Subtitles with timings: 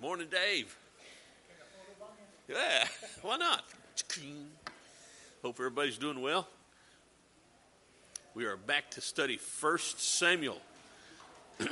[0.00, 0.76] Morning, Dave.
[2.48, 2.86] Yeah,
[3.22, 3.64] why not?
[5.42, 6.46] Hope everybody's doing well.
[8.34, 10.58] We are back to study First Samuel.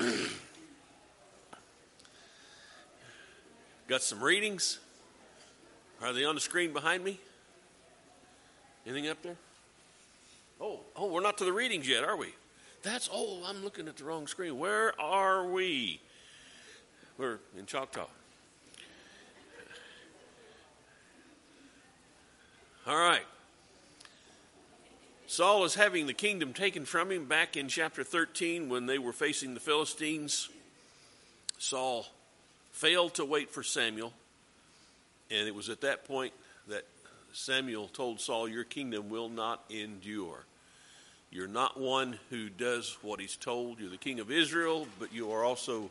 [3.87, 4.81] Got some readings.
[6.03, 7.21] Are they on the screen behind me?
[8.85, 9.37] Anything up there?
[10.61, 12.35] Oh, oh, we're not to the readings yet, are we?
[12.83, 14.59] That's oh, I'm looking at the wrong screen.
[14.59, 16.01] Where are we?
[17.19, 18.07] We're in Choctaw.
[22.89, 23.25] All right.
[25.27, 29.13] Saul is having the kingdom taken from him back in chapter 13 when they were
[29.13, 30.49] facing the Philistines.
[31.59, 32.07] Saul
[32.71, 34.13] failed to wait for Samuel,
[35.33, 36.33] and it was at that point
[36.69, 36.85] that
[37.33, 40.45] Samuel told Saul, Your kingdom will not endure.
[41.33, 43.81] You're not one who does what he's told.
[43.81, 45.91] You're the king of Israel, but you are also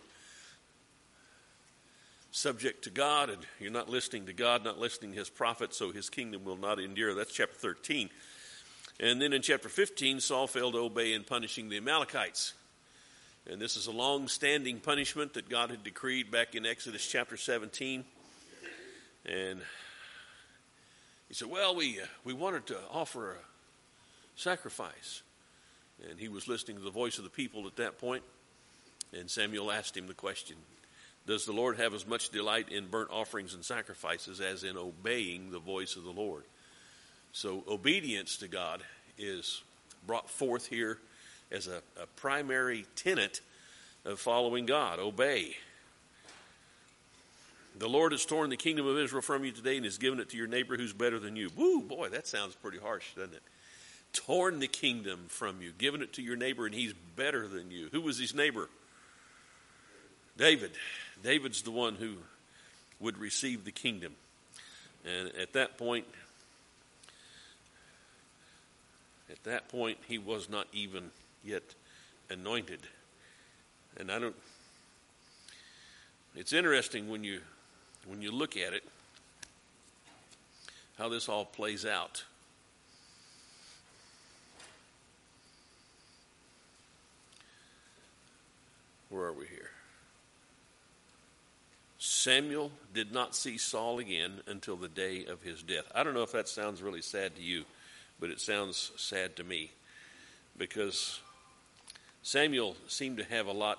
[2.36, 5.92] subject to God, and you're not listening to God, not listening to his prophets, so
[5.92, 7.16] his kingdom will not endure.
[7.16, 8.10] That's chapter 13.
[9.00, 12.54] And then in chapter 15, Saul failed to obey in punishing the Amalekites.
[13.50, 17.38] And this is a long standing punishment that God had decreed back in Exodus chapter
[17.38, 18.04] 17.
[19.26, 19.62] And
[21.30, 23.38] he said, Well, we, uh, we wanted to offer a
[24.36, 25.22] sacrifice.
[26.10, 28.24] And he was listening to the voice of the people at that point.
[29.14, 30.58] And Samuel asked him the question
[31.28, 35.52] does the Lord have as much delight in burnt offerings and sacrifices as in obeying
[35.52, 36.44] the voice of the Lord?
[37.32, 38.82] So, obedience to God
[39.18, 39.62] is
[40.06, 41.00] brought forth here
[41.52, 43.42] as a, a primary tenet
[44.06, 45.00] of following God.
[45.00, 45.56] Obey.
[47.78, 50.30] The Lord has torn the kingdom of Israel from you today and has given it
[50.30, 51.50] to your neighbor who's better than you.
[51.58, 53.44] Woo, boy, that sounds pretty harsh, doesn't it?
[54.14, 57.90] Torn the kingdom from you, given it to your neighbor, and he's better than you.
[57.92, 58.70] Who was his neighbor?
[60.38, 60.72] David.
[61.24, 62.16] David's the one who
[63.00, 64.14] would receive the kingdom.
[65.06, 66.06] And at that point,
[69.30, 71.12] at that point, he was not even
[71.44, 71.64] yet
[72.30, 72.80] anointed.
[73.98, 74.36] And I don't,
[76.36, 77.42] it's interesting when you,
[78.08, 78.84] when you look at it,
[80.98, 82.24] how this all plays out.
[89.10, 89.70] Where are we here?
[92.26, 95.84] Samuel did not see Saul again until the day of his death.
[95.94, 97.66] I don't know if that sounds really sad to you,
[98.20, 99.70] but it sounds sad to me
[100.58, 101.20] because
[102.24, 103.78] Samuel seemed to have a lot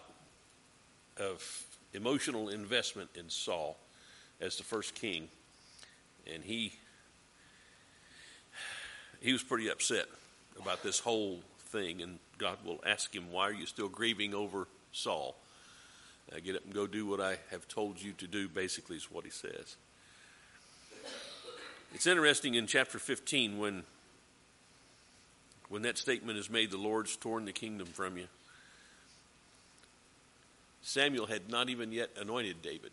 [1.17, 3.77] of emotional investment in Saul
[4.41, 5.27] as the first king,
[6.33, 6.73] and he
[9.21, 10.07] he was pretty upset
[10.57, 11.41] about this whole
[11.71, 12.01] thing.
[12.01, 15.37] And God will ask him, "Why are you still grieving over Saul?"
[16.33, 19.11] Uh, get up and go do what I have told you to do, basically, is
[19.11, 19.77] what he says.
[21.95, 23.85] It's interesting in chapter 15 when,
[25.69, 28.27] when that statement is made, the Lord's torn the kingdom from you.
[30.83, 32.91] Samuel had not even yet anointed David,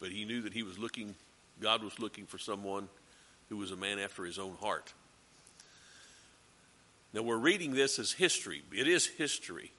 [0.00, 1.14] but he knew that he was looking,
[1.60, 2.88] God was looking for someone
[3.48, 4.92] who was a man after his own heart.
[7.12, 8.62] Now, we're reading this as history.
[8.72, 9.70] It is history.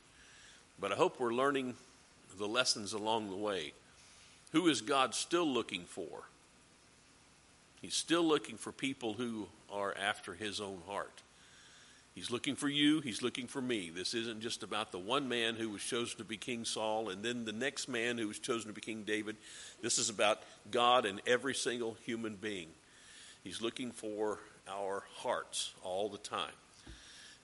[0.79, 1.75] But I hope we're learning
[2.37, 3.73] the lessons along the way.
[4.51, 6.23] Who is God still looking for?
[7.81, 11.21] He's still looking for people who are after his own heart.
[12.15, 13.91] He's looking for you, he's looking for me.
[13.93, 17.21] This isn't just about the one man who was chosen to be King Saul and
[17.21, 19.35] then the next man who was chosen to be King David.
[19.81, 22.69] This is about God and every single human being.
[23.43, 26.53] He's looking for our hearts all the time.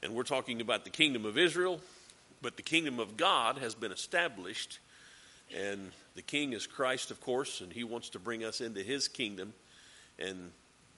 [0.01, 1.81] And we're talking about the kingdom of Israel,
[2.41, 4.79] but the kingdom of God has been established,
[5.55, 9.07] and the king is Christ, of course, and he wants to bring us into his
[9.07, 9.53] kingdom,
[10.17, 10.51] and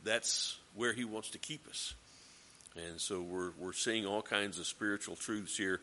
[0.03, 1.93] that's where he wants to keep us.
[2.75, 5.79] And so we're, we're seeing all kinds of spiritual truths here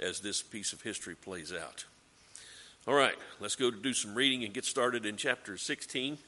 [0.00, 1.84] as this piece of history plays out.
[2.86, 6.18] All right, let's go to do some reading and get started in chapter 16.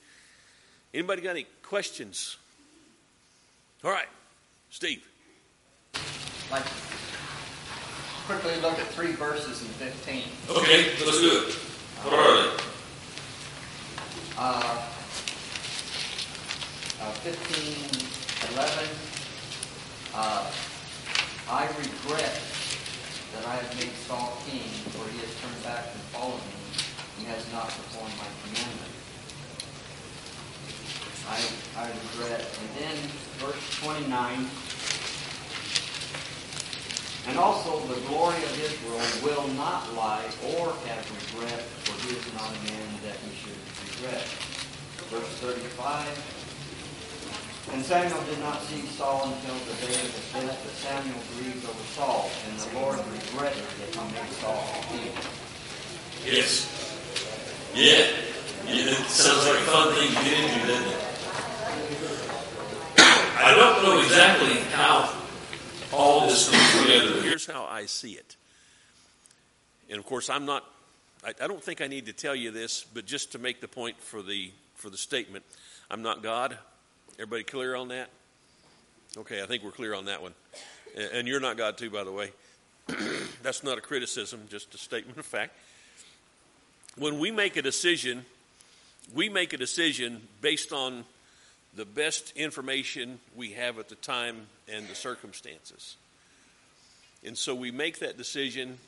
[0.93, 2.37] Anybody got any questions?
[3.85, 4.09] All right,
[4.71, 5.07] Steve.
[8.31, 10.23] Quickly look at three verses in 15.
[10.51, 11.55] Okay, let's do it.
[12.07, 12.63] What are they?
[14.39, 14.87] Uh,
[17.03, 18.87] uh, 15, 11.
[20.15, 20.47] Uh,
[21.51, 22.39] I regret
[23.35, 26.55] that I have made Saul king, for he has turned back and followed me,
[27.19, 28.95] and has not performed my commandment.
[31.27, 31.43] I,
[31.83, 32.47] I regret.
[32.47, 32.97] And then
[33.43, 34.47] verse 29.
[37.31, 40.27] And also the glory of Israel will not lie
[40.59, 43.55] or have regret, for he is not a man that he should
[43.87, 44.27] regret.
[45.15, 46.11] Verse 35.
[47.71, 51.63] And Samuel did not see Saul until the day of his death, but Samuel grieved
[51.71, 55.15] over Saul, and the Lord regretted that he made Saul king.
[56.27, 56.67] Yes.
[57.77, 58.11] Yeah.
[58.67, 58.91] yeah.
[58.91, 60.99] It sounds like a fun thing get into, doesn't it?
[63.39, 65.20] I don't know exactly how
[65.93, 67.23] all this together.
[67.23, 68.37] Here's how I see it.
[69.89, 70.65] And of course, I'm not.
[71.25, 73.69] I, I don't think I need to tell you this, but just to make the
[73.69, 75.45] point for the for the statement,
[75.91, 76.57] I'm not God.
[77.15, 78.09] Everybody clear on that?
[79.17, 80.33] Okay, I think we're clear on that one.
[81.13, 82.31] And you're not God too, by the way.
[83.43, 85.53] That's not a criticism, just a statement of fact.
[86.97, 88.25] When we make a decision,
[89.15, 91.05] we make a decision based on
[91.75, 95.97] the best information we have at the time and the circumstances.
[97.25, 98.79] And so we make that decision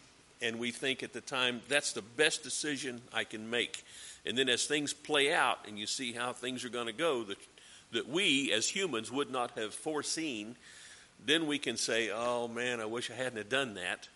[0.40, 3.84] and we think at the time that's the best decision I can make.
[4.26, 7.23] And then as things play out and you see how things are going to go
[7.25, 7.38] that,
[7.93, 10.56] that we as humans would not have foreseen,
[11.25, 14.08] then we can say, oh man, I wish I hadn't have done that.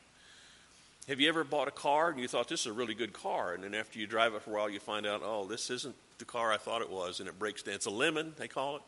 [1.08, 3.54] Have you ever bought a car and you thought this is a really good car,
[3.54, 5.94] and then after you drive it for a while, you find out, oh, this isn't
[6.18, 7.74] the car I thought it was, and it breaks down.
[7.74, 8.82] It's a lemon, they call it,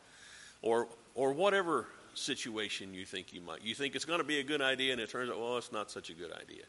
[0.61, 3.63] or or whatever situation you think you might.
[3.63, 5.71] You think it's going to be a good idea, and it turns out, well, it's
[5.71, 6.63] not such a good idea.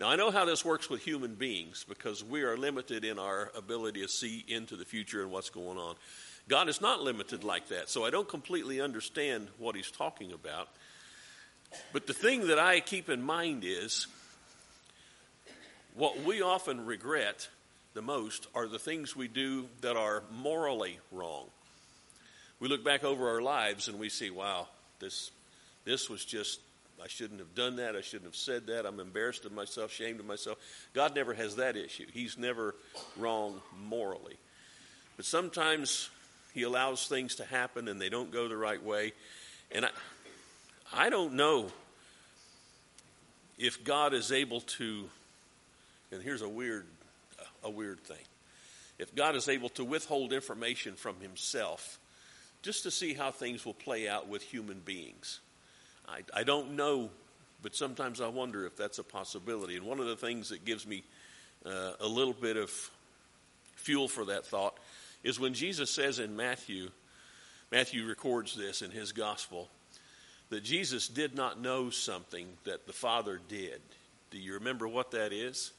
[0.00, 3.52] Now, I know how this works with human beings because we are limited in our
[3.56, 5.94] ability to see into the future and what's going on.
[6.48, 10.68] God is not limited like that, so I don't completely understand what he's talking about.
[11.92, 14.06] But the thing that I keep in mind is
[15.94, 17.48] what we often regret
[17.94, 21.46] the most are the things we do that are morally wrong.
[22.60, 24.68] We look back over our lives and we see, wow,
[25.00, 25.30] this,
[25.84, 26.60] this was just,
[27.02, 27.96] I shouldn't have done that.
[27.96, 28.86] I shouldn't have said that.
[28.86, 30.58] I'm embarrassed of myself, shamed of myself.
[30.92, 32.06] God never has that issue.
[32.12, 32.74] He's never
[33.16, 34.36] wrong morally.
[35.16, 36.10] But sometimes
[36.52, 39.12] He allows things to happen and they don't go the right way.
[39.72, 39.90] And I,
[40.92, 41.70] I don't know
[43.58, 45.08] if God is able to
[46.14, 46.86] and here's a weird,
[47.62, 48.24] a weird thing.
[48.98, 51.98] If God is able to withhold information from himself
[52.62, 55.40] just to see how things will play out with human beings,
[56.08, 57.10] I, I don't know,
[57.62, 59.76] but sometimes I wonder if that's a possibility.
[59.76, 61.02] And one of the things that gives me
[61.66, 62.70] uh, a little bit of
[63.76, 64.78] fuel for that thought
[65.22, 66.90] is when Jesus says in Matthew,
[67.72, 69.68] Matthew records this in his gospel,
[70.50, 73.80] that Jesus did not know something that the Father did.
[74.30, 75.72] Do you remember what that is?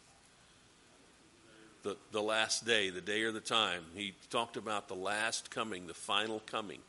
[1.85, 3.83] The, the last day, the day or the time.
[3.93, 6.79] He talked about the last coming, the final coming.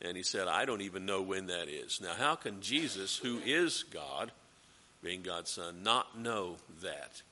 [0.00, 2.00] And he said, I don't even know when that is.
[2.02, 4.32] Now, how can Jesus, who is God,
[5.02, 7.22] being God's Son, not know that?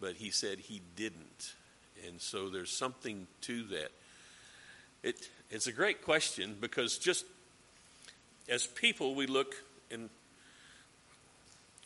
[0.00, 1.54] But he said he didn't.
[2.06, 3.90] And so there's something to that.
[5.02, 7.24] It, it's a great question because just
[8.50, 9.54] as people, we look
[9.90, 10.10] and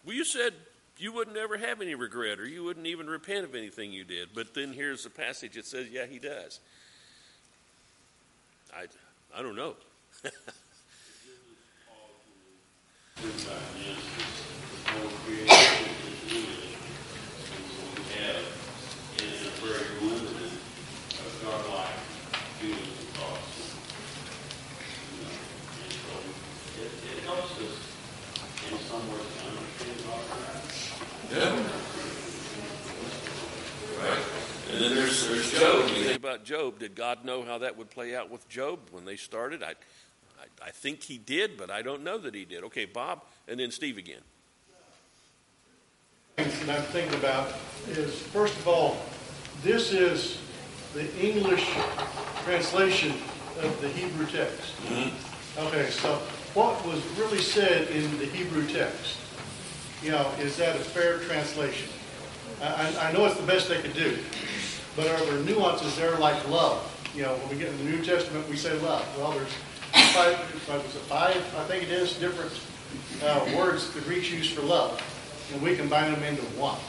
[0.05, 0.55] well, you said
[0.99, 4.31] you wouldn't ever have any regret or you wouldn't even repent of anything you did.
[4.35, 6.61] But then here's a passage that says, yeah, he does.
[8.75, 8.87] I,
[9.37, 9.77] I don't know.
[36.39, 36.79] About Job.
[36.79, 39.63] Did God know how that would play out with Job when they started?
[39.63, 39.71] I,
[40.41, 42.65] I, I think he did, but I don't know that he did.
[42.65, 44.21] Okay, Bob, and then Steve again.
[46.37, 47.53] That I'm thinking about
[47.89, 48.99] is, first of all,
[49.63, 50.41] this is
[50.95, 51.69] the English
[52.45, 53.13] translation
[53.61, 54.77] of the Hebrew text.
[54.87, 55.67] Mm-hmm.
[55.67, 56.15] Okay, so
[56.55, 59.19] what was really said in the Hebrew text?
[60.03, 61.89] You know, is that a fair translation?
[62.63, 64.17] I, I know it's the best they could do,
[64.99, 66.83] but are there nuances there like love?
[67.15, 69.07] You know, when we get in the New Testament, we say love.
[69.17, 69.53] Well, there's
[70.13, 72.51] five, it five, I think it is, different
[73.23, 75.01] uh, words the Greeks use for love.
[75.53, 76.81] And we combine them into one.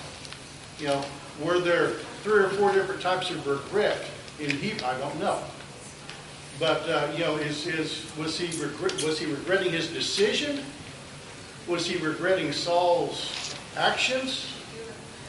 [0.79, 1.05] You know,
[1.39, 1.89] were there
[2.23, 4.03] three or four different types of regret
[4.39, 4.87] in Hebrew?
[4.87, 5.39] I don't know.
[6.59, 10.63] But uh, you know, is, is was he regret, was he regretting his decision?
[11.67, 14.58] Was he regretting Saul's actions?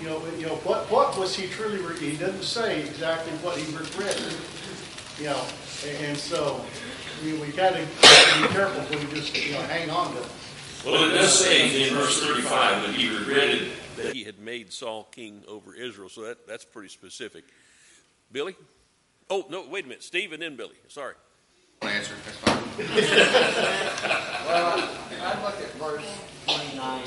[0.01, 3.77] You know, you know what, what was he truly, he doesn't say exactly what he
[3.77, 4.35] regretted.
[5.19, 5.45] You know,
[5.87, 6.65] and, and so
[7.23, 10.29] we, we got to be careful when we just, you know, hang on to it.
[10.87, 15.05] Well, it does say in verse 35 that he regretted that he had made Saul
[15.13, 16.09] king over Israel.
[16.09, 17.45] So that, that's pretty specific.
[18.33, 18.57] Billy?
[19.29, 20.03] Oh, no, wait a minute.
[20.03, 20.77] Steve and then Billy.
[20.89, 21.15] Sorry.
[21.83, 22.63] answer, that's fine.
[24.47, 24.89] Well,
[25.23, 27.03] I look at verse 29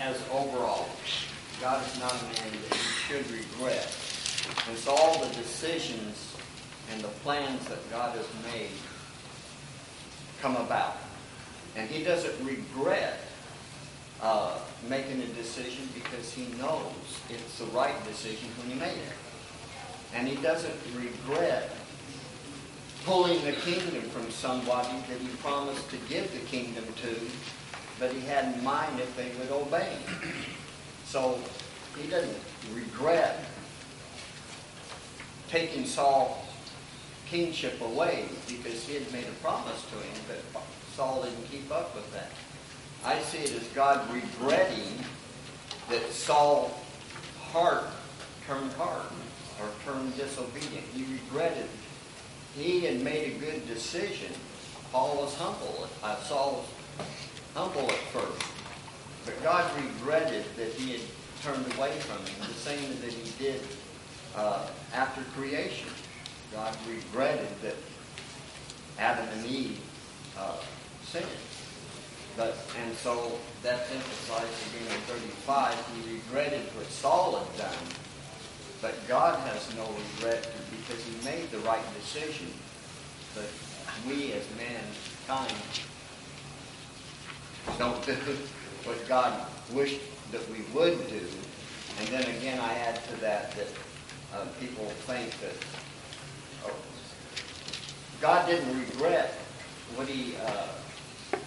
[0.00, 0.88] as overall.
[1.60, 3.88] God is not a man that he should regret.
[4.76, 6.36] So all the decisions
[6.92, 8.70] and the plans that God has made
[10.40, 10.96] come about.
[11.76, 13.20] And he doesn't regret
[14.22, 14.58] uh,
[14.88, 16.92] making a decision because he knows
[17.28, 19.12] it's the right decision when he made it.
[20.14, 21.70] And he doesn't regret
[23.04, 27.16] pulling the kingdom from somebody that he promised to give the kingdom to,
[27.98, 29.96] but he had in mind if they would obey.
[31.14, 31.38] So
[31.96, 32.36] he doesn't
[32.74, 33.44] regret
[35.48, 36.44] taking Saul's
[37.30, 40.64] kingship away because he had made a promise to him, but
[40.96, 42.30] Saul didn't keep up with that.
[43.04, 45.04] I see it as God regretting
[45.88, 46.72] that Saul's
[47.52, 47.84] heart
[48.48, 49.06] turned hard
[49.60, 50.84] or turned disobedient.
[50.96, 51.68] He regretted
[52.58, 54.32] he had made a good decision.
[54.90, 55.86] Paul was humble.
[56.02, 56.64] I Saul
[56.98, 57.06] was
[57.54, 58.53] humble at first.
[59.24, 61.00] But God regretted that he had
[61.42, 63.60] turned away from him, the same that he did
[64.36, 65.88] uh, after creation.
[66.52, 67.76] God regretted that
[68.98, 69.80] Adam and Eve
[70.38, 70.56] uh,
[71.02, 71.26] sinned.
[72.36, 75.74] But, and so that's emphasized again in 35.
[75.94, 77.86] He regretted what Saul had done
[78.84, 82.48] but God has no regret because he made the right decision.
[83.34, 83.48] But
[84.06, 85.56] we as mankind
[87.78, 88.14] don't do
[88.84, 89.32] what God
[89.72, 90.00] wished
[90.32, 91.20] that we would do.
[92.00, 93.68] And then again, I add to that that
[94.34, 95.56] uh, people think that
[96.66, 96.74] oh,
[98.20, 99.34] God didn't regret
[99.96, 100.66] what he, uh,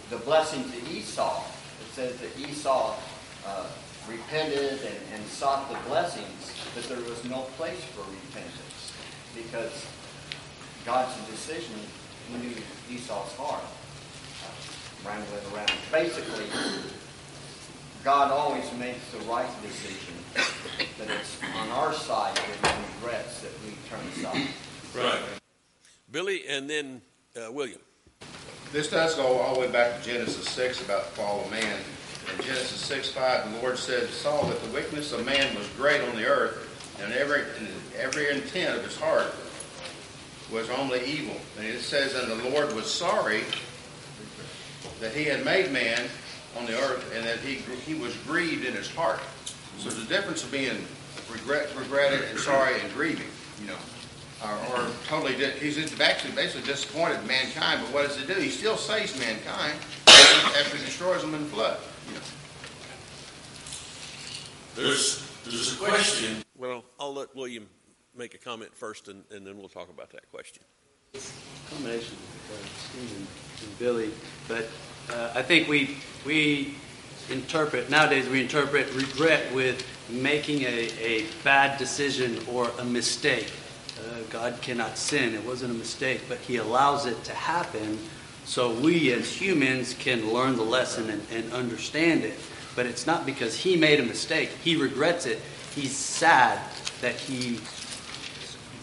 [0.10, 1.44] the blessings to Esau.
[1.82, 2.96] It says that Esau
[3.46, 3.65] uh,
[4.08, 8.94] repented and, and sought the blessings, but there was no place for repentance
[9.36, 9.86] because
[10.86, 11.75] God's decision,
[12.32, 12.56] knew
[12.89, 13.63] Esau's heart,
[15.06, 15.72] rambling around.
[15.91, 16.46] Basically,
[18.08, 20.14] God always makes the right decision,
[20.98, 24.48] but it's on our side that he regrets that we turn aside.
[24.96, 25.20] Right.
[26.10, 27.02] Billy and then
[27.36, 27.82] uh, William.
[28.72, 31.80] This does go all the way back to Genesis 6 about the fall of man.
[32.34, 36.00] In Genesis 6 5, the Lord said, Saw that the wickedness of man was great
[36.00, 37.68] on the earth, and every, and
[38.00, 39.36] every intent of his heart
[40.50, 41.36] was only evil.
[41.58, 43.44] And it says, And the Lord was sorry
[45.02, 46.08] that he had made man
[46.58, 49.20] on the earth, and that he, he was grieved in his heart.
[49.78, 50.78] So there's a difference of being
[51.32, 53.28] regret, regretted and sorry and grieving,
[53.62, 53.78] you know.
[54.44, 58.34] Or, or totally, di- he's actually basically disappointed in mankind, but what does he do?
[58.34, 59.74] He still saves mankind
[60.08, 61.80] after, after he destroys them in the flood.
[62.08, 62.22] You know.
[64.76, 66.44] There's, there's a question.
[66.56, 67.68] Well, I'll let William
[68.16, 70.64] make a comment first, and, and then we'll talk about that question.
[71.72, 73.28] combination of uh, Steve and,
[73.68, 74.12] and Billy,
[74.48, 74.68] but
[75.12, 76.76] uh, I think we we
[77.30, 83.52] interpret nowadays we interpret regret with making a, a bad decision or a mistake.
[84.00, 88.00] Uh, God cannot sin; it wasn't a mistake, but He allows it to happen
[88.46, 92.40] so we as humans can learn the lesson and, and understand it.
[92.76, 95.42] But it's not because He made a mistake; He regrets it.
[95.74, 96.60] He's sad
[97.02, 97.60] that He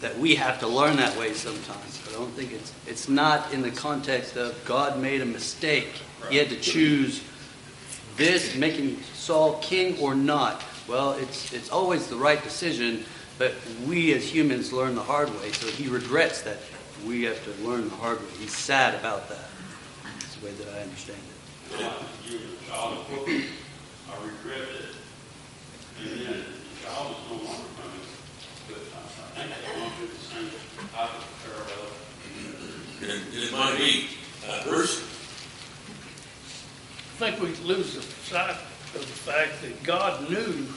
[0.05, 1.99] that we have to learn that way sometimes.
[2.05, 5.89] But I don't think it's it's not in the context of God made a mistake.
[6.29, 7.23] He had to choose
[8.15, 10.63] this, making Saul king or not.
[10.87, 13.03] Well, it's it's always the right decision,
[13.39, 13.55] but
[13.87, 15.51] we as humans learn the hard way.
[15.51, 16.57] So he regrets that
[17.07, 18.29] we have to learn the hard way.
[18.39, 19.49] He's sad about that.
[20.03, 21.17] That's the way that I understand
[21.73, 21.81] it.
[21.81, 21.97] I
[24.21, 24.85] regret it.
[25.97, 28.05] Then the child is no longer it.
[28.67, 29.84] But I think
[30.95, 33.17] they want the same type of parallel.
[33.17, 34.07] And it might be,
[34.49, 35.01] uh, Bruce?
[37.15, 38.57] I think we lose the sight
[38.93, 40.67] of the fact that God knew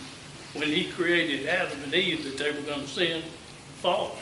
[0.54, 3.22] when he created Adam and Eve that they were going to sin,
[3.80, 4.16] fall,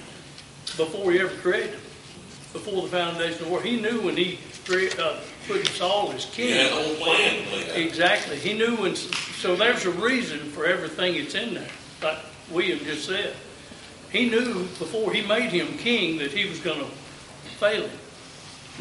[0.76, 1.80] before he ever created them,
[2.52, 3.64] before the foundation of the world.
[3.64, 6.54] He knew when he crea- uh, put Saul as king.
[6.54, 7.76] Had whole plan out.
[7.76, 8.36] Exactly.
[8.36, 11.68] He knew when, so there's a reason for everything that's in there,
[12.02, 12.18] like
[12.50, 13.34] William just said.
[14.10, 16.86] He knew before he made him king that he was going to
[17.58, 17.98] fail him.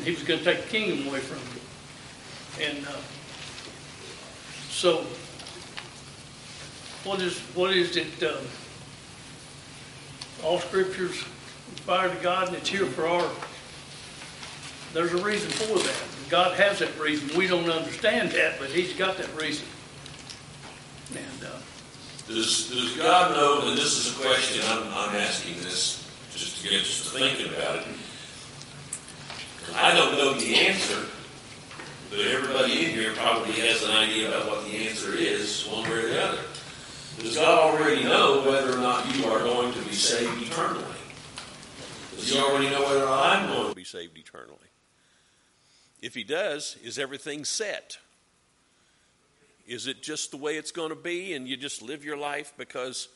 [0.03, 2.75] He was going to take the kingdom away from him.
[2.75, 2.91] And uh,
[4.70, 5.05] so,
[7.03, 8.24] what is what is it?
[8.24, 8.44] Um,
[10.44, 11.24] all scriptures
[11.72, 13.29] inspired to God, and it's here for our.
[14.94, 16.29] There's a reason for that.
[16.29, 17.38] God has that reason.
[17.38, 19.65] We don't understand that, but He's got that reason.
[21.12, 21.58] And uh,
[22.27, 26.70] Does, does God know, and this is a question I'm, I'm asking this just to
[26.70, 27.88] get us to thinking about it.
[29.75, 31.05] I don't know the answer,
[32.10, 35.98] but everybody in here probably has an idea about what the answer is, one way
[35.98, 36.41] or the other.
[37.20, 40.84] Does God already know whether or not you are going to be saved eternally?
[42.15, 44.58] Does He already know whether I'm going to be saved eternally?
[46.01, 48.00] If He does, is everything set?
[49.67, 52.53] Is it just the way it's going to be and you just live your life
[52.57, 53.07] because,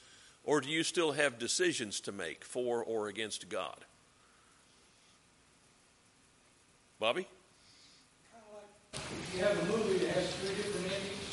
[0.43, 3.85] or do you still have decisions to make for or against God?
[6.99, 7.27] Bobby?
[9.35, 11.29] You have a movie that has three different endings,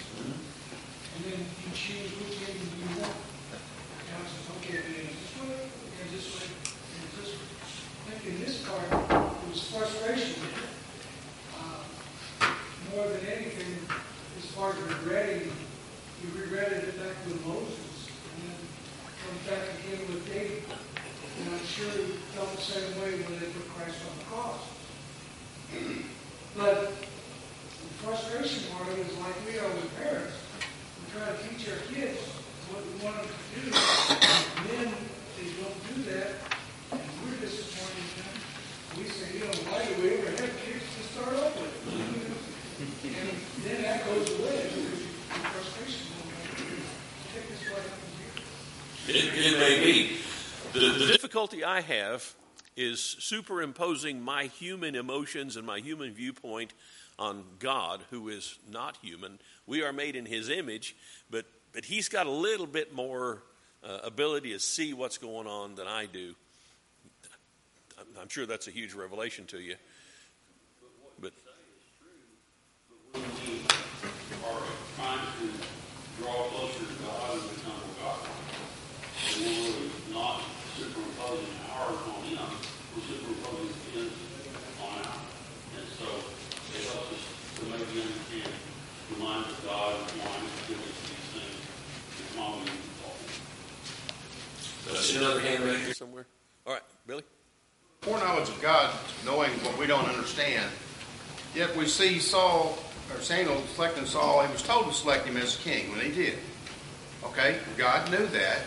[1.17, 3.17] and then you choose which ending you want,
[3.51, 6.61] the council says, okay, it ends this way, it ends this way, it
[7.01, 7.49] ends this way.
[8.05, 10.37] I think in this part, it was frustration.
[11.57, 11.81] uh,
[12.95, 15.51] More than anything, as far as regretting,
[16.23, 18.61] you regretted it back with Moses, and then
[19.25, 20.63] comes back again with David.
[20.69, 24.61] And I'm sure he felt the same way when they put Christ on the cross.
[26.57, 30.39] But the frustration part of it is like we are with parents.
[30.97, 32.23] We try to teach our kids
[32.71, 34.89] what we want them to do, and then
[35.37, 36.41] they don't do that,
[36.93, 38.41] and we're disappointed in them.
[38.97, 41.75] We say, you know, why do we ever have kids to start off with?
[43.05, 46.47] And then that goes away because the frustration will I
[47.35, 48.33] think that's what happens here.
[49.13, 50.23] It, it may be.
[50.73, 52.35] The, the difficulty I have
[52.79, 56.73] is superimposing my human emotions and my human viewpoint
[57.19, 59.39] on God, who is not human.
[59.67, 60.97] We are made in His image,
[61.31, 63.43] but but He's got a little bit more
[63.85, 66.35] uh, ability to see what's going on than I do.
[68.19, 69.75] I'm, sure that's a huge revelation to you.
[71.21, 71.35] But
[73.13, 73.61] when we
[74.43, 74.63] are
[74.97, 75.49] trying to
[76.19, 78.21] draw closer to God and become a God,
[79.35, 80.41] and we're really not
[80.77, 82.53] superimposing ours on Him,
[82.95, 83.17] we're
[83.97, 84.13] His
[84.81, 85.25] on ours.
[85.73, 86.09] And so
[86.77, 87.25] it helps us
[87.57, 88.53] to maybe understand
[89.09, 91.61] the mind of God and why He gives us these things
[92.21, 92.69] and why we
[94.93, 96.27] uh, see another hand right here somewhere.
[96.67, 97.25] All right, Billy.
[98.03, 98.95] Foreknowledge of God,
[99.25, 100.71] knowing what we don't understand.
[101.55, 102.79] Yet we see Saul,
[103.13, 104.43] or Samuel selecting Saul.
[104.45, 106.39] He was told to select him as king when he did.
[107.25, 108.59] Okay, God knew that.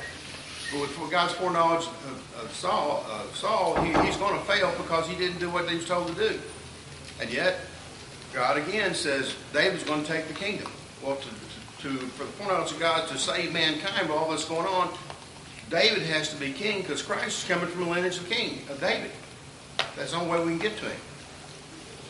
[0.72, 5.08] But with God's foreknowledge of, of Saul, of Saul he, he's going to fail because
[5.08, 6.40] he didn't do what he was told to do.
[7.20, 7.60] And yet,
[8.34, 10.72] God again says David's going to take the kingdom.
[11.04, 11.28] Well, to,
[11.82, 14.90] to, to for the foreknowledge of God to save mankind with all this going on,
[15.70, 18.80] David has to be king because Christ is coming from the lineage of king of
[18.80, 19.12] David.
[19.96, 21.02] That's the only way we can get to him.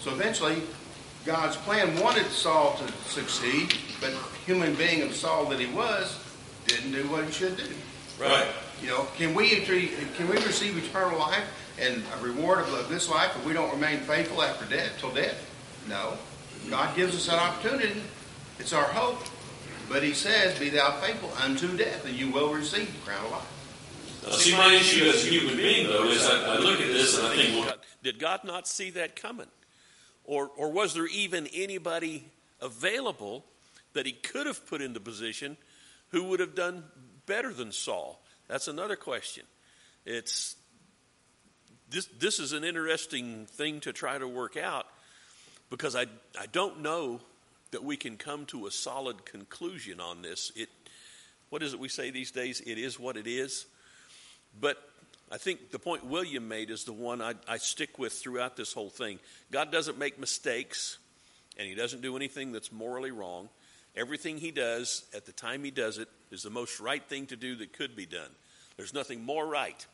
[0.02, 0.62] So eventually,
[1.26, 4.14] God's plan wanted Saul to succeed, but
[4.46, 6.18] human being of Saul that he was
[6.66, 7.66] didn't do what he should do.
[8.20, 8.48] Right.
[8.82, 11.46] You know, can we entre- can we receive eternal life
[11.80, 15.46] and a reward of this life if we don't remain faithful after death till death?
[15.88, 16.18] No.
[16.70, 18.02] God gives us that opportunity.
[18.60, 19.22] It's our hope.
[19.88, 23.32] But he says, Be thou faithful unto death, and you will receive the crown of
[23.32, 24.24] life.
[24.24, 27.18] Now, see, my issue as a human being, though, is I, I look at this
[27.18, 29.48] and I think, well, did God not see that coming?
[30.26, 32.26] Or, or was there even anybody
[32.62, 33.46] available
[33.94, 35.58] that he could have put in the position
[36.10, 36.84] who would have done
[37.30, 38.20] better than Saul?
[38.50, 39.46] That's another question.
[40.06, 40.56] It's
[41.90, 44.86] this, this is an interesting thing to try to work out
[45.70, 46.08] because I,
[46.40, 47.22] I don't know
[47.72, 50.52] that we can come to a solid conclusion on this.
[50.56, 50.70] It,
[51.50, 52.62] what is it we say these days?
[52.62, 53.66] It is what it is.
[54.60, 54.78] But
[55.32, 58.74] I think the point William made is the one I, I stick with throughout this
[58.74, 59.20] whole thing.
[59.52, 60.98] God doesn't make mistakes,
[61.58, 63.50] and He doesn't do anything that's morally wrong.
[63.96, 67.36] Everything He does at the time He does it is the most right thing to
[67.36, 68.30] do that could be done.
[68.78, 69.86] There's nothing more right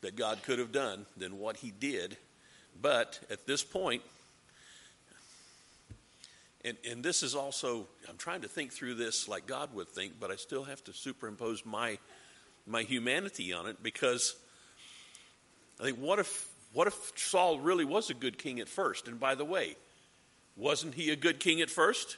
[0.00, 2.16] that God could have done than what He did.
[2.80, 4.02] But at this point,
[6.64, 10.14] and, and this is also, I'm trying to think through this like God would think,
[10.18, 11.98] but I still have to superimpose my
[12.66, 14.36] my humanity on it because
[15.78, 19.06] I think what if what if Saul really was a good king at first?
[19.06, 19.76] And by the way,
[20.56, 22.16] wasn't he a good king at first?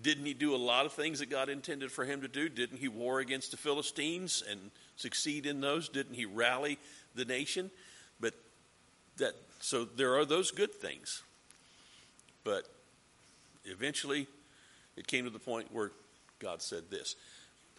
[0.00, 2.48] Didn't he do a lot of things that God intended for him to do?
[2.48, 5.88] Didn't he war against the Philistines and succeed in those?
[5.88, 6.78] Didn't he rally
[7.14, 7.70] the nation?
[8.20, 8.34] But
[9.16, 11.22] that so there are those good things.
[12.44, 12.66] But
[13.64, 14.26] eventually
[14.96, 15.92] it came to the point where
[16.38, 17.16] God said this.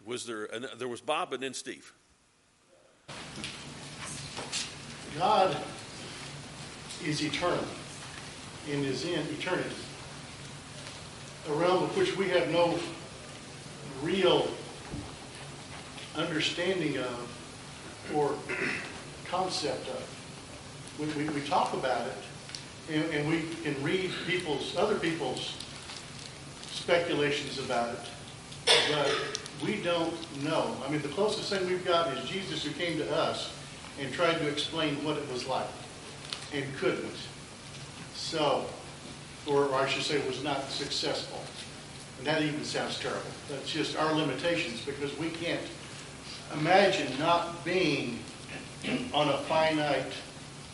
[0.04, 1.92] Was there an, there was Bob and then Steve.
[5.16, 5.56] God
[7.04, 7.64] is eternal
[8.70, 9.74] and is in eternity,
[11.98, 12.78] which we have no
[14.02, 14.46] real
[16.14, 18.34] understanding of or
[19.28, 20.96] concept of.
[21.00, 25.56] We, we, we talk about it, and, and we can read people's, other people's
[26.70, 28.00] speculations about it,
[28.92, 30.76] but we don't know.
[30.86, 33.52] I mean, the closest thing we've got is Jesus who came to us
[34.00, 35.66] and tried to explain what it was like
[36.54, 37.10] and couldn't.
[38.14, 38.66] So,
[39.48, 41.40] or I should say was not successful.
[42.18, 43.22] And that even sounds terrible.
[43.48, 45.60] That's just our limitations because we can't
[46.54, 48.18] imagine not being
[49.12, 50.12] on a finite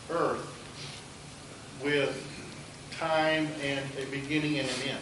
[0.09, 0.51] earth
[1.83, 2.25] with
[2.91, 4.99] time and a beginning and an end.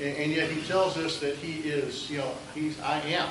[0.00, 3.28] And, and yet he tells us that he is, you know, he's, I am.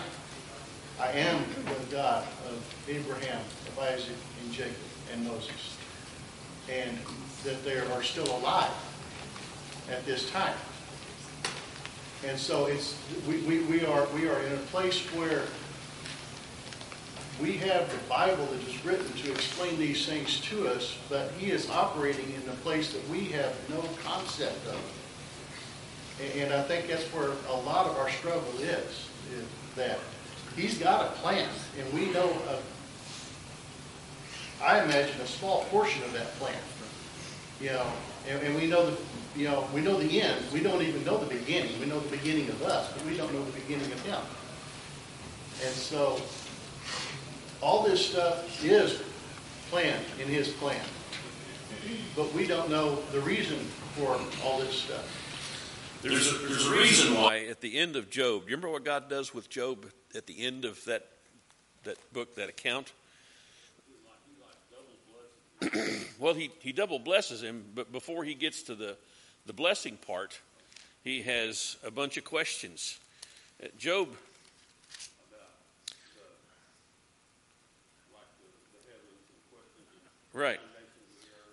[1.00, 4.76] I am the God of Abraham, of Isaac, and Jacob,
[5.14, 5.78] and Moses.
[6.70, 6.98] And
[7.44, 8.72] that they are still alive
[9.90, 10.54] at this time.
[12.28, 15.44] And so it's, we, we, we, are, we are in a place where
[17.42, 21.52] we have the Bible that is written to explain these things to us, but he
[21.52, 24.80] is operating in a place that we have no concept of.
[26.36, 29.46] And I think that's where a lot of our struggle is, is
[29.78, 30.00] that
[30.58, 31.48] he's got a plan,
[31.80, 32.58] and we know, a,
[34.62, 36.60] I imagine, a small portion of that plan.
[37.62, 37.86] You know,
[38.28, 38.98] and, and we know the,
[39.36, 40.44] you know, we know the end.
[40.54, 41.80] We don't even know the beginning.
[41.80, 44.22] We know the beginning of us, but we don't know the beginning of him.
[45.66, 46.22] And so,
[47.62, 49.02] all this stuff is
[49.70, 50.82] planned in his plan.
[52.16, 53.60] But we don't know the reason
[53.96, 55.06] for all this stuff.
[56.02, 59.10] There's a, there's a reason why at the end of Job, you remember what God
[59.10, 61.08] does with Job at the end of that,
[61.84, 62.94] that book, that account?
[66.20, 68.96] well, he, he double blesses him, but before he gets to the,
[69.46, 70.40] the blessing part,
[71.04, 73.00] he has a bunch of questions.
[73.64, 74.10] Uh, Job.
[80.34, 80.60] Right.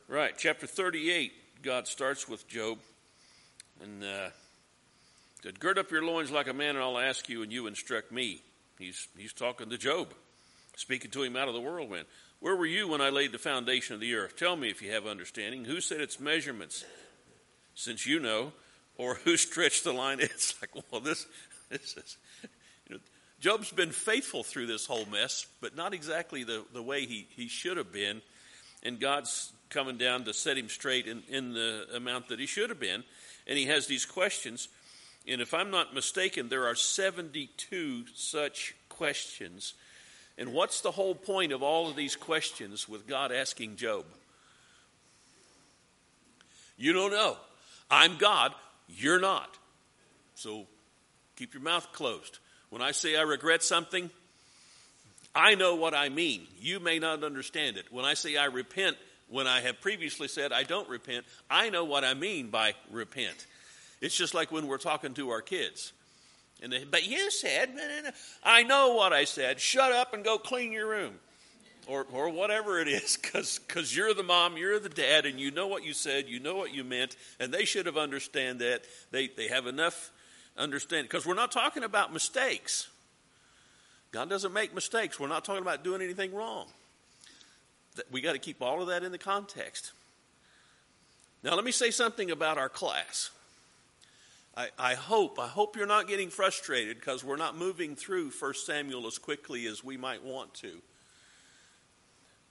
[0.08, 0.34] Right.
[0.36, 2.78] Chapter 38, God starts with Job.
[3.82, 4.28] And uh,
[5.42, 8.12] said, Gird up your loins like a man, and I'll ask you, and you instruct
[8.12, 8.42] me.
[8.78, 10.08] He's, he's talking to Job,
[10.76, 12.06] speaking to him out of the whirlwind.
[12.40, 14.36] Where were you when I laid the foundation of the earth?
[14.36, 15.64] Tell me if you have understanding.
[15.64, 16.84] Who set its measurements,
[17.74, 18.52] since you know?
[18.98, 20.18] Or who stretched the line?
[20.22, 21.26] It's like, well, this,
[21.70, 22.16] this is.
[22.88, 23.00] You know,
[23.40, 27.48] Job's been faithful through this whole mess, but not exactly the, the way he, he
[27.48, 28.22] should have been.
[28.82, 32.70] And God's coming down to set him straight in, in the amount that he should
[32.70, 33.02] have been
[33.46, 34.68] and he has these questions.
[35.28, 39.74] And if I'm not mistaken, there are 72 such questions.
[40.38, 44.04] And what's the whole point of all of these questions with God asking Job?
[46.76, 47.36] You don't know.
[47.90, 48.52] I'm God,
[48.88, 49.56] you're not.
[50.34, 50.66] So
[51.36, 52.38] keep your mouth closed.
[52.68, 54.10] When I say I regret something,
[55.34, 56.46] I know what I mean.
[56.60, 57.90] You may not understand it.
[57.90, 58.96] When I say I repent,
[59.28, 63.46] when I have previously said I don't repent, I know what I mean by repent.
[64.00, 65.92] It's just like when we're talking to our kids.
[66.90, 67.70] But you said,
[68.42, 69.60] I know what I said.
[69.60, 71.14] Shut up and go clean your room.
[71.88, 75.68] Or, or whatever it is, because you're the mom, you're the dad, and you know
[75.68, 78.82] what you said, you know what you meant, and they should have understand that.
[79.12, 80.10] They, they have enough
[80.56, 81.04] understanding.
[81.04, 82.88] Because we're not talking about mistakes.
[84.10, 85.20] God doesn't make mistakes.
[85.20, 86.66] We're not talking about doing anything wrong
[88.10, 89.92] we got to keep all of that in the context.
[91.42, 93.30] Now, let me say something about our class.
[94.56, 98.54] I, I hope, I hope you're not getting frustrated because we're not moving through 1
[98.54, 100.80] Samuel as quickly as we might want to.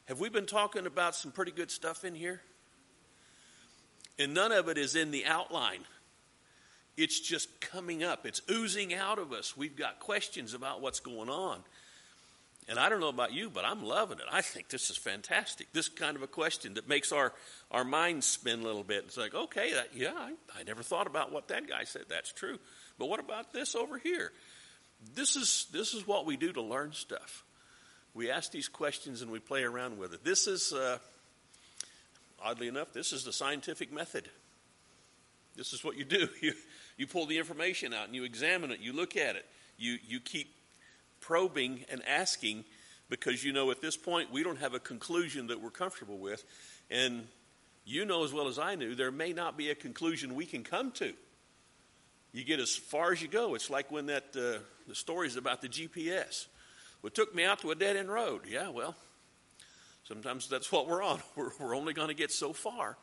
[0.06, 2.42] Have we been talking about some pretty good stuff in here?
[4.20, 5.82] And none of it is in the outline.
[6.96, 8.26] It's just coming up.
[8.26, 9.58] It's oozing out of us.
[9.58, 11.64] We've got questions about what's going on.
[12.68, 14.26] And I don't know about you, but I'm loving it.
[14.32, 15.72] I think this is fantastic.
[15.72, 17.32] This kind of a question that makes our,
[17.70, 19.04] our minds spin a little bit.
[19.06, 22.06] It's like, okay, that, yeah, I, I never thought about what that guy said.
[22.10, 22.58] That's true.
[22.98, 24.32] But what about this over here?
[25.14, 27.44] This is, this is what we do to learn stuff.
[28.16, 30.24] We ask these questions and we play around with it.
[30.24, 30.98] This is, uh,
[32.44, 34.28] oddly enough, this is the scientific method.
[35.56, 36.28] This is what you do.
[36.42, 36.54] You,
[36.98, 39.46] you pull the information out and you examine it, you look at it,
[39.78, 40.48] you, you keep
[41.26, 42.64] probing and asking
[43.10, 46.44] because you know at this point we don't have a conclusion that we're comfortable with.
[46.90, 47.28] And
[47.84, 50.64] you know as well as I knew, there may not be a conclusion we can
[50.64, 51.14] come to.
[52.32, 53.56] You get as far as you go.
[53.56, 56.48] It's like when that uh, the stories about the GPS.
[57.02, 58.42] Well, took me out to a dead end road.
[58.48, 58.96] Yeah, well,
[60.04, 61.20] sometimes that's what we're on.
[61.36, 62.98] We're, we're only going to get so far,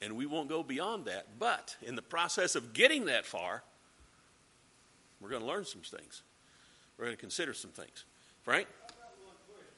[0.00, 1.38] and we won't go beyond that.
[1.38, 3.62] But in the process of getting that far,
[5.20, 6.22] we're going to learn some things.
[6.98, 8.04] We're going to consider some things.
[8.42, 8.66] Frank?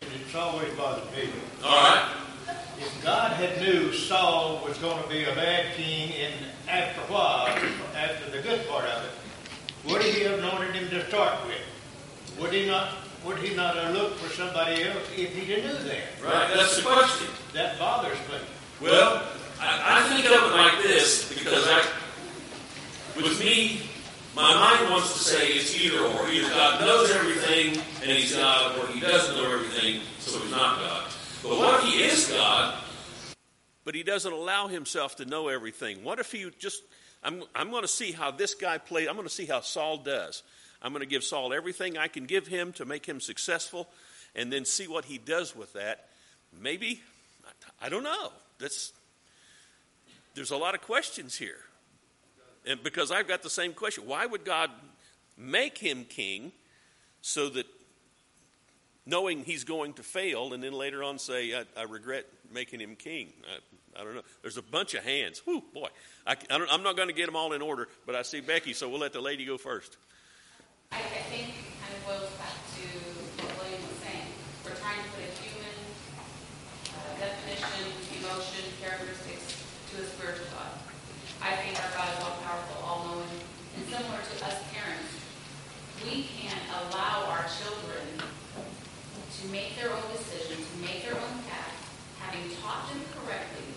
[0.02, 1.30] It's always bothered me.
[1.64, 2.12] All right.
[2.78, 6.34] If God had knew Saul was going to be a bad king, and
[6.68, 7.46] after a while,
[7.96, 12.40] after the good part of it, would he have anointed him to start with?
[12.40, 12.92] Would he not?
[13.24, 16.22] Would he not have looked for somebody else if he didn't knew that?
[16.22, 17.26] Right, that's the question.
[17.54, 18.38] That bothers me.
[18.80, 19.26] Well,
[19.58, 21.84] I, I think of it like this because I,
[23.16, 23.85] with me,
[24.36, 26.28] my mind wants to say it's either or.
[26.28, 30.78] Either God knows everything and He's God, or He doesn't know everything, so He's not
[30.78, 31.10] God.
[31.42, 32.78] But what if He is God,
[33.86, 36.04] but He doesn't allow Himself to know everything?
[36.04, 36.82] What if He just,
[37.24, 39.96] I'm, I'm going to see how this guy plays, I'm going to see how Saul
[39.96, 40.42] does.
[40.82, 43.88] I'm going to give Saul everything I can give him to make him successful,
[44.34, 46.08] and then see what he does with that.
[46.60, 47.00] Maybe,
[47.80, 48.32] I don't know.
[48.58, 48.92] That's,
[50.34, 51.58] there's a lot of questions here.
[52.66, 54.06] And because I've got the same question.
[54.06, 54.70] Why would God
[55.38, 56.52] make him king
[57.20, 57.66] so that
[59.06, 62.96] knowing he's going to fail and then later on say, I, I regret making him
[62.96, 63.32] king?
[63.46, 64.22] I, I, don't know.
[64.42, 65.40] There's a bunch of hands.
[65.44, 65.88] Whew, boy.
[66.26, 68.72] I, I am not going to get them all in order, but I see Becky,
[68.72, 69.96] so we'll let the lady go first.
[70.90, 72.86] I, I think kind of boils back to
[73.42, 74.26] what William was saying.
[74.64, 75.76] We're trying to put a human
[76.90, 80.85] uh, definition, emotion, characteristics to a spiritual God.
[81.42, 83.36] I think our God is all powerful, all knowing,
[83.76, 85.12] and similar to us parents,
[86.04, 91.76] we can't allow our children to make their own decisions, to make their own path,
[92.20, 93.68] having taught them correctly,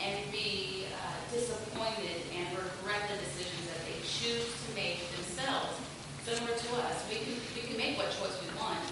[0.00, 5.80] and be uh, disappointed and regret the decisions that they choose to make themselves
[6.28, 7.08] similar to us.
[7.08, 8.84] We can, we can make what choice we want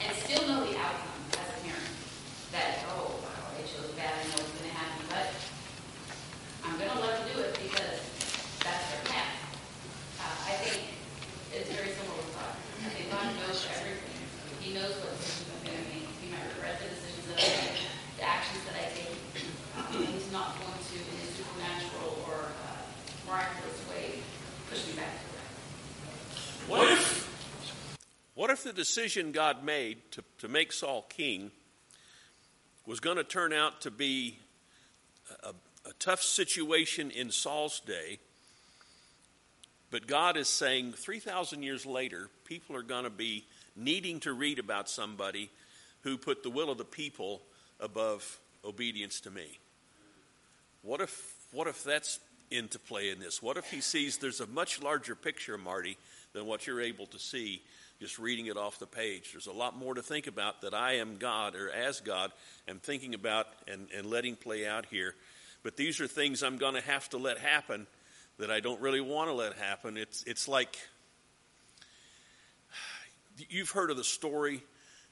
[0.00, 1.92] and still know the outcome as a parent.
[2.52, 5.28] That, oh, wow, they chose bad, I know what's going to happen, but
[6.96, 8.00] I'm going to do it because
[8.64, 9.36] that's their path.
[10.16, 10.96] Uh, I think
[11.52, 12.56] it's very similar with God.
[12.56, 14.16] I think God knows everything.
[14.64, 16.08] He knows what decisions I'm going to make.
[16.24, 17.84] He might regret the decisions that I make,
[18.16, 19.12] the actions that I take.
[19.76, 22.80] Um, he's not going to, in a supernatural or uh,
[23.28, 24.24] miraculous way,
[24.72, 25.52] push me back to right.
[26.64, 27.28] What if,
[28.32, 31.52] what if the decision God made to, to make Saul king
[32.88, 34.38] was going to turn out to be
[35.44, 35.52] a
[35.98, 38.18] tough situation in Saul's day,
[39.90, 43.44] but God is saying 3,000 years later, people are going to be
[43.76, 45.50] needing to read about somebody
[46.02, 47.42] who put the will of the people
[47.80, 49.58] above obedience to me?
[50.82, 53.42] What if, what if that's into play in this?
[53.42, 55.96] What if he sees there's a much larger picture, Marty,
[56.32, 57.62] than what you're able to see
[58.00, 59.32] just reading it off the page?
[59.32, 62.30] There's a lot more to think about that I am God or as God
[62.68, 65.14] am thinking about and, and letting play out here.
[65.66, 67.88] But these are things I'm going to have to let happen
[68.38, 69.96] that I don't really want to let happen.
[69.96, 70.78] It's, it's like
[73.48, 74.62] you've heard of the story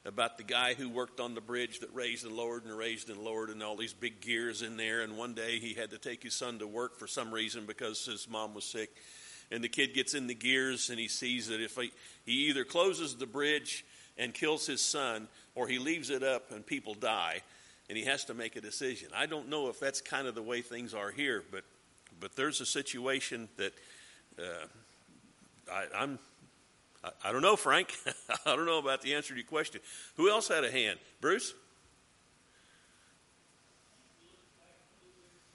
[0.04, 3.18] about the guy who worked on the bridge that raised and lowered and raised and
[3.18, 5.00] lowered and all these big gears in there.
[5.00, 8.06] And one day he had to take his son to work for some reason because
[8.06, 8.94] his mom was sick.
[9.50, 11.90] And the kid gets in the gears and he sees that if he,
[12.24, 13.84] he either closes the bridge
[14.16, 17.42] and kills his son or he leaves it up and people die
[17.88, 19.08] and he has to make a decision.
[19.14, 21.64] I don't know if that's kind of the way things are here, but
[22.20, 23.72] but there's a situation that
[24.38, 24.66] uh,
[25.70, 26.18] I, I'm
[27.22, 27.94] I, don't know, Frank.
[28.46, 29.80] I don't know about the answer to your question.
[30.16, 30.98] Who else had a hand?
[31.20, 31.54] Bruce?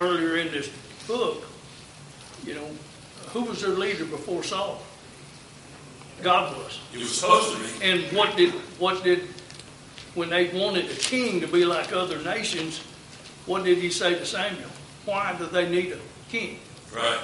[0.01, 0.69] Earlier in this
[1.07, 1.43] book,
[2.45, 2.69] you know,
[3.29, 4.81] who was their leader before Saul?
[6.21, 6.79] God was.
[6.91, 7.85] He was supposed to be.
[7.85, 9.23] And what did what did
[10.15, 12.79] when they wanted a king to be like other nations,
[13.45, 14.69] what did he say to Samuel?
[15.05, 16.59] Why do they need a king?
[16.93, 17.19] Right.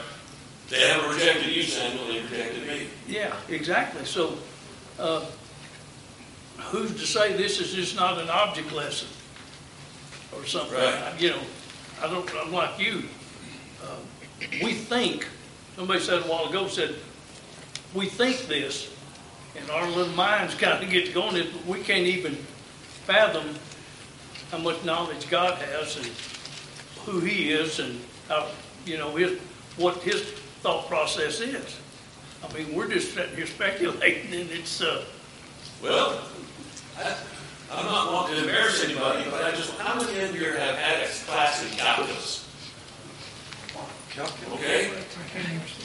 [0.69, 2.07] They haven't rejected you, Samuel.
[2.07, 2.87] They rejected me.
[3.07, 4.05] Yeah, exactly.
[4.05, 4.37] So,
[4.99, 5.25] uh,
[6.57, 9.07] who's to say this is just not an object lesson
[10.35, 10.77] or something?
[10.77, 11.13] Right.
[11.19, 11.41] You know,
[12.01, 12.29] I don't.
[12.35, 13.03] I'm like you.
[13.83, 13.97] Uh,
[14.63, 15.27] we think.
[15.75, 16.95] Somebody said a while ago said
[17.93, 18.91] we think this,
[19.55, 21.35] and our little minds kind of get going.
[21.35, 22.37] It, but we can't even
[23.05, 23.55] fathom
[24.51, 26.09] how much knowledge God has and
[27.05, 28.47] who He is and how
[28.85, 29.39] you know his
[29.77, 30.21] what His
[30.61, 31.77] thought process is.
[32.43, 35.03] I mean, we're just sitting here speculating, and it's, uh,
[35.81, 36.21] Well,
[36.97, 37.15] I,
[37.71, 41.03] I'm not wanting to embarrass anybody, but I just, how many of you have had
[41.03, 42.41] a class in calculus?
[44.53, 44.91] Okay?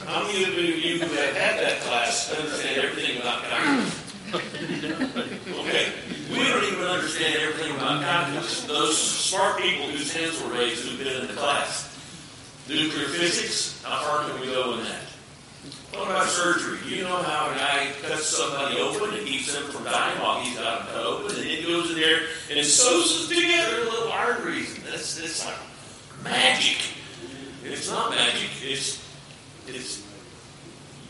[0.05, 4.07] How many of you who have had that class understand everything about calculus?
[5.51, 5.91] Okay?
[6.31, 8.63] We don't even understand everything about calculus.
[8.63, 11.89] Those smart people whose hands were raised who've been in the class.
[12.69, 15.01] Nuclear physics, how far can we go in that?
[15.91, 16.79] What about surgery?
[16.83, 20.39] Do you know how a guy cuts somebody open and keeps them from dying while
[20.39, 24.11] he's got them cut open, and then goes in there and sews them together little
[24.11, 24.81] arteries?
[24.83, 25.55] That's it's like
[26.23, 26.77] magic.
[27.65, 28.49] It's not magic.
[28.63, 29.05] It's
[29.67, 30.01] it's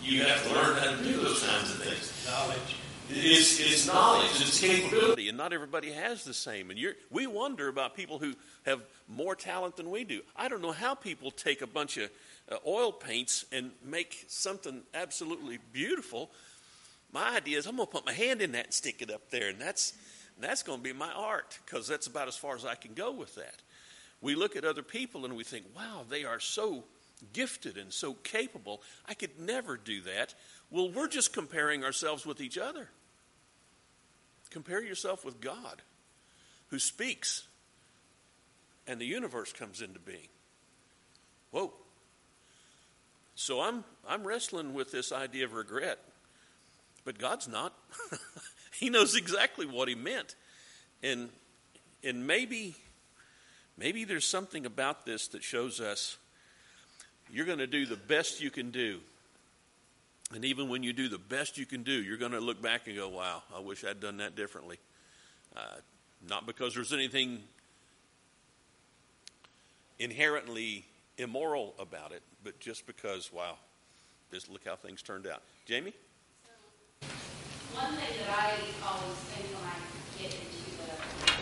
[0.02, 2.26] you have to learn how to do those kinds of things.
[2.26, 2.81] Knowledge.
[3.14, 6.72] It's, it's knowledge, it's capability, and not everybody has the same.
[6.72, 8.34] And we wonder about people who
[8.66, 10.22] have more talent than we do.
[10.36, 12.10] I don't know how people take a bunch of
[12.50, 16.32] uh, oil paints and make something absolutely beautiful.
[17.12, 19.30] My idea is I'm going to put my hand in that and stick it up
[19.30, 19.94] there, and that's,
[20.40, 23.12] that's going to be my art because that's about as far as I can go
[23.12, 23.62] with that.
[24.22, 26.86] We look at other people and we think, wow, they are so
[27.34, 28.82] gifted and so capable.
[29.08, 30.34] I could never do that.
[30.70, 32.88] Well, we're just comparing ourselves with each other.
[34.52, 35.82] Compare yourself with God,
[36.68, 37.48] who speaks,
[38.86, 40.28] and the universe comes into being.
[41.52, 41.74] Whoa.
[43.36, 46.00] So I'm, I'm wrestling with this idea of regret,
[47.06, 47.74] but God's not.
[48.80, 50.36] he knows exactly what He meant.
[51.02, 51.30] And,
[52.04, 52.76] and maybe,
[53.78, 56.18] maybe there's something about this that shows us
[57.32, 59.00] you're going to do the best you can do
[60.34, 62.88] and even when you do the best you can do, you're going to look back
[62.88, 64.78] and go, wow, I wish I'd done that differently.
[65.56, 65.60] Uh,
[66.28, 67.44] not because there's anything
[70.00, 70.86] inherently
[71.18, 73.58] immoral about it, but just because, wow,
[74.32, 75.42] just look how things turned out.
[75.66, 75.94] Jamie?
[77.74, 78.52] One thing that I
[78.84, 79.80] always think when I
[80.20, 80.92] get into the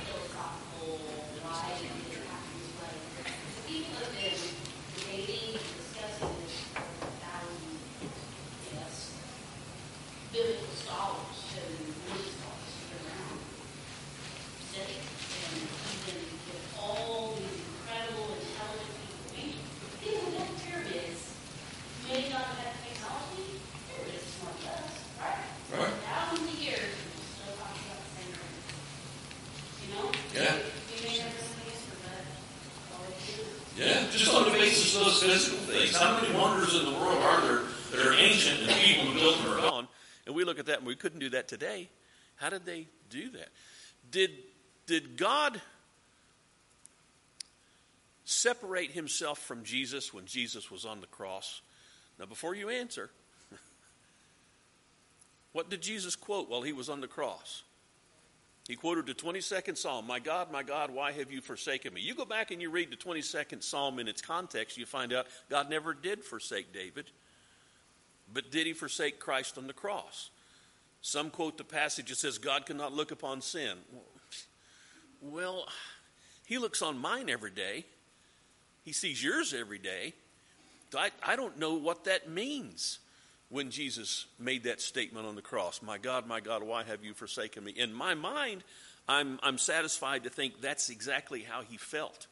[0.06, 1.02] philosophical
[1.42, 1.90] why it
[2.30, 2.94] happens way,
[3.66, 4.38] people have been
[4.94, 7.82] debating, discussing this for a thousand,
[8.78, 9.18] yes,
[10.30, 13.42] biblical scholars and religious scholars have been around,
[14.70, 15.66] studying, and
[16.06, 19.58] even with all these incredible, intelligent people, we,
[20.06, 21.34] people who built pyramids
[22.06, 23.58] may not have technology,
[23.90, 25.42] pyramids are smart as us, right?
[25.70, 25.94] Right.
[26.02, 28.58] Thousands of years, and we're still talking about the same thing.
[29.86, 30.10] You know?
[30.34, 30.58] Yeah.
[30.58, 32.26] You may never know the answer, but
[32.90, 33.46] all it is.
[33.78, 35.96] Yeah, just on the basis of those physical things.
[35.96, 37.62] How many wonders in the world are there
[37.94, 39.88] that are ancient and people who built them are gone?
[40.26, 41.88] And we look at that and we couldn't do that today.
[42.36, 43.48] How did they do that?
[44.12, 44.32] Did,
[44.88, 45.62] did God
[48.26, 51.62] separate himself from Jesus when Jesus was on the cross?
[52.20, 53.10] Now, before you answer,
[55.54, 57.64] what did Jesus quote while he was on the cross?
[58.68, 62.02] He quoted the 22nd Psalm, My God, my God, why have you forsaken me?
[62.02, 65.26] You go back and you read the 22nd Psalm in its context, you find out
[65.50, 67.06] God never did forsake David,
[68.32, 70.30] but did he forsake Christ on the cross?
[71.02, 73.78] Some quote the passage that says, God cannot look upon sin.
[75.22, 75.66] Well,
[76.46, 77.86] he looks on mine every day,
[78.84, 80.14] he sees yours every day.
[80.98, 83.00] I, I don't know what that means
[83.50, 87.14] when Jesus made that statement on the cross My God, my God, why have you
[87.14, 87.72] forsaken me?
[87.72, 88.64] In my mind,
[89.08, 92.28] I'm, I'm satisfied to think that's exactly how he felt,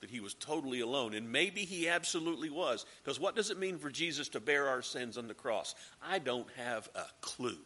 [0.00, 1.14] that he was totally alone.
[1.14, 2.84] And maybe he absolutely was.
[3.02, 5.76] Because what does it mean for Jesus to bear our sins on the cross?
[6.04, 7.58] I don't have a clue.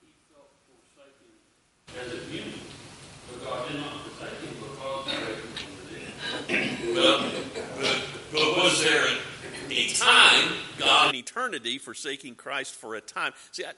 [0.00, 1.30] He felt forsaken
[1.98, 2.60] as a human,
[3.30, 4.70] but God did not forsake him because
[6.94, 9.06] but, but was there
[9.70, 13.32] a time, God in eternity, forsaking Christ for a time?
[13.52, 13.72] See, I,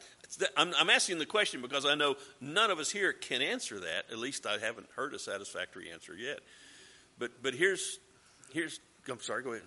[0.56, 4.10] I'm, I'm asking the question because I know none of us here can answer that.
[4.10, 6.40] At least I haven't heard a satisfactory answer yet.
[7.18, 7.98] But but here's
[8.52, 8.80] here's.
[9.08, 9.42] I'm sorry.
[9.42, 9.62] Go ahead.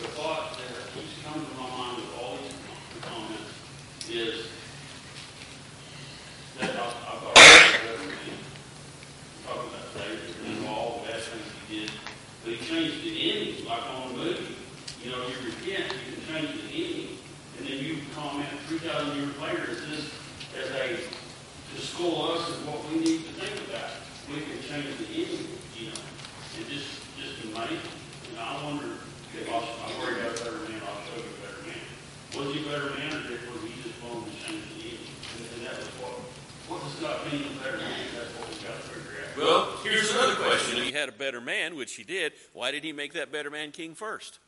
[0.00, 2.54] The thought that keeps coming to my mind with all these
[3.02, 3.52] comments
[4.08, 4.46] is
[6.58, 7.34] that I, I thought about
[9.46, 11.90] talking about David and all the bad things he did,
[12.44, 13.14] but he changed the
[13.88, 14.56] on a movie.
[15.02, 17.16] You know, you repent, you can change the ending,
[17.58, 20.12] and then you comment three thousand years later as this,
[20.60, 23.90] as a, to school us in what we need to think about.
[24.28, 26.00] We can change the ending, you know,
[26.58, 27.80] and just, just amazing.
[28.30, 29.00] And I wonder
[29.32, 31.82] if I, I worry about a better man, I'll show you a better man.
[32.36, 35.10] Was he a better man, or was he just willing to change the ending?
[35.34, 36.14] And, and that was what,
[36.68, 38.04] what does God mean a better man?
[38.14, 39.34] That's what we've got to figure out.
[39.34, 40.78] Well, here's another question.
[40.78, 43.50] If he had a better man, which he did, why did he make that better
[43.50, 44.40] man king first?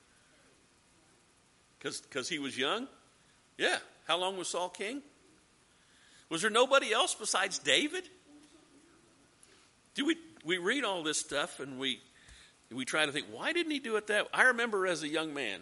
[1.78, 2.88] Because he was young?
[3.56, 3.78] Yeah.
[4.08, 5.00] How long was Saul king?
[6.28, 8.02] Was there nobody else besides David?
[9.94, 12.00] Do we we read all this stuff and we
[12.72, 14.24] we try to think why didn't he do it that?
[14.24, 14.30] way?
[14.34, 15.60] I remember as a young man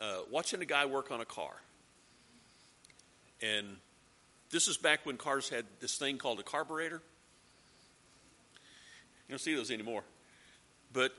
[0.00, 1.54] uh, watching a guy work on a car,
[3.42, 3.66] and
[4.50, 7.02] this is back when cars had this thing called a carburetor.
[9.30, 10.02] You don't see those anymore.
[10.92, 11.12] But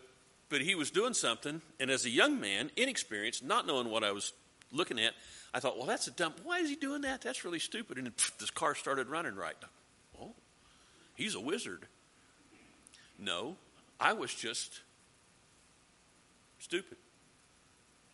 [0.49, 4.11] but he was doing something, and as a young man, inexperienced, not knowing what I
[4.11, 4.33] was
[4.69, 5.13] looking at,
[5.53, 6.41] I thought, well, that's a dump.
[6.43, 7.21] Why is he doing that?
[7.21, 7.97] That's really stupid.
[7.97, 9.55] And pff, this car started running right.
[10.21, 10.33] Oh,
[11.15, 11.85] he's a wizard.
[13.17, 13.55] No,
[13.97, 14.81] I was just
[16.59, 16.97] stupid,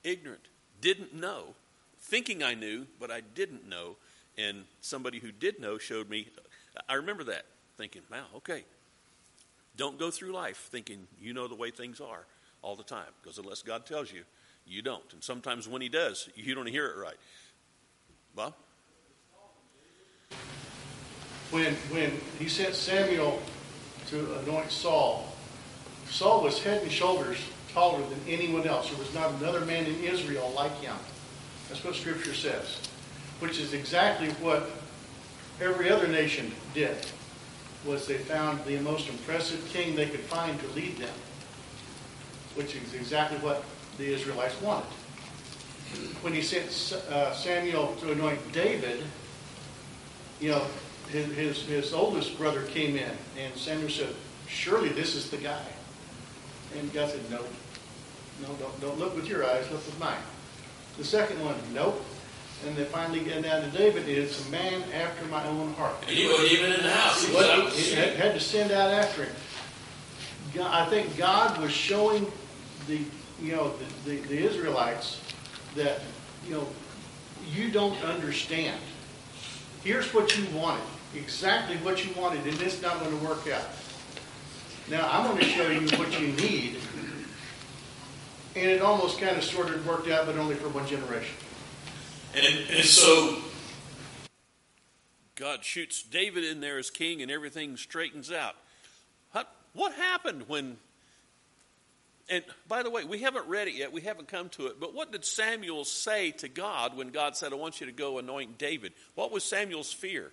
[0.03, 0.47] ignorant,
[0.79, 1.55] didn't know,
[2.01, 3.95] thinking I knew, but I didn't know.
[4.37, 6.27] And somebody who did know showed me.
[6.87, 7.45] I remember that,
[7.77, 8.63] thinking, wow, okay.
[9.77, 12.25] Don't go through life thinking you know the way things are
[12.61, 14.23] all the time, because unless God tells you,
[14.65, 15.13] you don't.
[15.13, 17.15] And sometimes when He does, you don't hear it right.
[18.35, 18.53] Bob?
[21.49, 23.41] When, when he sent Samuel
[24.09, 25.33] to anoint Saul,
[26.09, 27.37] Saul was head and shoulders
[27.73, 28.89] taller than anyone else.
[28.89, 30.95] There was not another man in Israel like him.
[31.69, 32.81] That's what Scripture says,
[33.39, 34.69] which is exactly what
[35.61, 36.97] every other nation did.
[37.85, 41.13] Was they found the most impressive king they could find to lead them,
[42.55, 43.63] which is exactly what
[43.97, 44.91] the Israelites wanted.
[46.21, 46.67] When he sent
[47.09, 49.03] uh, Samuel to anoint David,
[50.39, 50.65] you know,
[51.09, 54.13] his, his, his oldest brother came in, and Samuel said,
[54.47, 55.63] Surely this is the guy.
[56.77, 57.41] And God said, No,
[58.41, 60.21] no, don't, don't look with your eyes, look with mine.
[60.97, 62.03] The second one, nope.
[62.65, 65.95] And they finally get down to David, it's a man after my own heart.
[66.01, 67.23] And he wasn't even in the house.
[67.23, 69.35] He What- he had, to send out after him.
[70.59, 72.31] I think God was showing
[72.87, 72.99] the,
[73.39, 73.73] you know,
[74.05, 75.21] the, the, the Israelites
[75.75, 75.99] that,
[76.47, 76.67] you know,
[77.53, 78.79] you don't understand.
[79.83, 80.83] Here's what you wanted,
[81.15, 83.67] exactly what you wanted, and it's not going to work out.
[84.89, 86.77] Now, I'm going to show you what you need.
[88.55, 91.35] And it almost kind of sort of worked out, but only for one generation.
[92.35, 93.37] And, and so
[95.35, 98.55] God shoots David in there as king, and everything straightens out.
[99.73, 100.77] What, happened when?
[102.29, 103.93] And by the way, we haven't read it yet.
[103.93, 104.79] We haven't come to it.
[104.79, 108.17] But what did Samuel say to God when God said, "I want you to go
[108.17, 108.93] anoint David"?
[109.13, 110.31] What was Samuel's fear?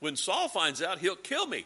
[0.00, 1.64] When Saul finds out, he'll kill me.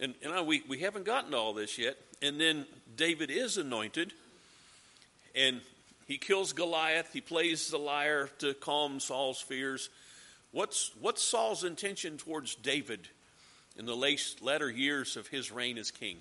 [0.00, 1.96] And, and I, we, we haven't gotten to all this yet.
[2.20, 2.66] And then
[2.96, 4.12] David is anointed,
[5.36, 5.60] and
[6.06, 7.12] he kills Goliath.
[7.12, 9.88] He plays the lyre to calm Saul's fears.
[10.50, 13.08] What's, what's Saul's intention towards David
[13.76, 13.96] in the
[14.40, 16.18] latter years of his reign as king?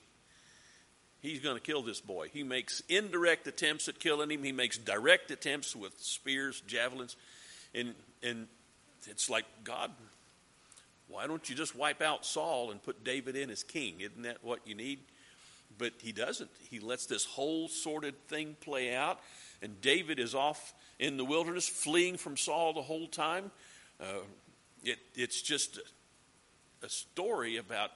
[1.21, 2.29] He's going to kill this boy.
[2.33, 4.43] He makes indirect attempts at killing him.
[4.43, 7.15] He makes direct attempts with spears, javelins,
[7.75, 8.47] and and
[9.07, 9.91] it's like God.
[11.07, 13.99] Why don't you just wipe out Saul and put David in as king?
[13.99, 14.99] Isn't that what you need?
[15.77, 16.49] But he doesn't.
[16.69, 19.19] He lets this whole sordid thing play out,
[19.61, 23.51] and David is off in the wilderness, fleeing from Saul the whole time.
[23.99, 24.23] Uh,
[24.83, 27.91] it, it's just a, a story about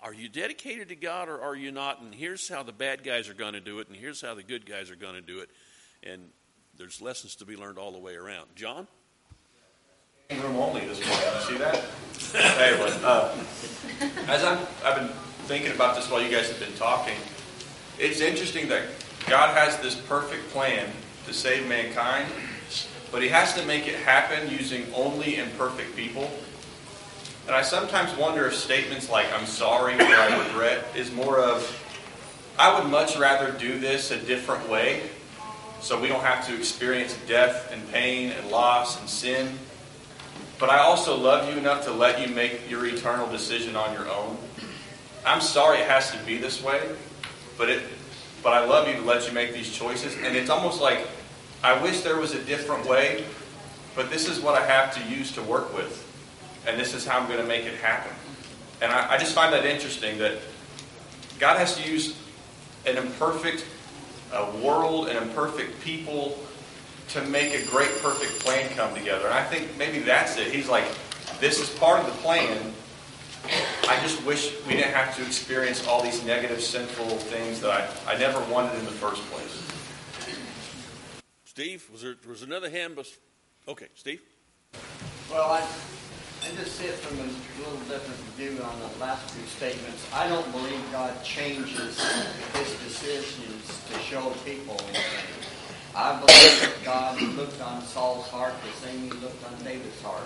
[0.00, 2.00] are you dedicated to God or are you not?
[2.00, 4.42] And here's how the bad guys are going to do it, and here's how the
[4.42, 5.48] good guys are going to do it.
[6.02, 6.22] And
[6.76, 8.48] there's lessons to be learned all the way around.
[8.56, 8.88] John?
[10.30, 11.26] room only this morning.
[11.46, 11.84] See that?
[12.58, 13.36] anyway, uh,
[14.28, 15.08] as I'm, I've been
[15.44, 17.16] thinking about this while you guys have been talking,
[17.98, 18.84] it's interesting that
[19.28, 20.88] God has this perfect plan
[21.26, 22.26] to save mankind,
[23.10, 26.30] but He has to make it happen using only imperfect people.
[27.46, 31.78] And I sometimes wonder if statements like "I'm sorry" or "I regret" is more of
[32.58, 35.02] I would much rather do this a different way,
[35.80, 39.58] so we don't have to experience death and pain and loss and sin.
[40.58, 44.08] But I also love you enough to let you make your eternal decision on your
[44.08, 44.36] own.
[45.24, 46.80] I'm sorry it has to be this way,
[47.56, 47.82] but it
[48.42, 50.16] but I love you to let you make these choices.
[50.22, 51.06] And it's almost like
[51.62, 53.24] I wish there was a different way,
[53.94, 56.08] but this is what I have to use to work with.
[56.66, 58.12] And this is how I'm going to make it happen.
[58.80, 60.38] And I, I just find that interesting that
[61.38, 62.16] God has to use
[62.86, 63.64] an imperfect
[64.62, 66.38] world and imperfect people
[67.08, 69.26] to make a great, perfect plan come together.
[69.26, 70.52] And I think maybe that's it.
[70.52, 70.84] He's like,
[71.40, 72.72] this is part of the plan.
[73.88, 77.70] I just wish we didn't have to experience all these negative, sinful things that
[78.06, 79.72] I, I never wanted in the first place.
[81.44, 82.96] Steve, was there was another hand?
[82.96, 83.06] But
[83.68, 84.22] okay, Steve.
[85.30, 87.28] Well, I, I just see it from a
[87.58, 90.06] little different view on the last two statements.
[90.14, 92.00] I don't believe God changes
[92.54, 95.42] his decisions to show people anything.
[95.94, 100.24] I believe that God looked on Saul's heart the same he looked on David's heart.